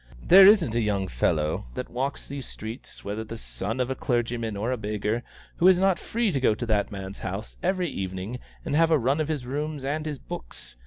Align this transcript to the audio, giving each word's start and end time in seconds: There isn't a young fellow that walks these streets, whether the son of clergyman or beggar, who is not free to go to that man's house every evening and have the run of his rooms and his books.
There 0.23 0.47
isn't 0.47 0.73
a 0.73 0.79
young 0.81 1.07
fellow 1.07 1.67
that 1.75 1.91
walks 1.91 2.25
these 2.25 2.47
streets, 2.47 3.05
whether 3.05 3.23
the 3.23 3.37
son 3.37 3.79
of 3.79 3.95
clergyman 3.99 4.57
or 4.57 4.75
beggar, 4.75 5.21
who 5.57 5.67
is 5.67 5.77
not 5.77 5.99
free 5.99 6.31
to 6.31 6.39
go 6.41 6.55
to 6.55 6.65
that 6.65 6.91
man's 6.91 7.19
house 7.19 7.55
every 7.61 7.87
evening 7.89 8.39
and 8.65 8.75
have 8.75 8.89
the 8.89 8.97
run 8.97 9.21
of 9.21 9.27
his 9.27 9.45
rooms 9.45 9.85
and 9.85 10.07
his 10.07 10.17
books. 10.17 10.75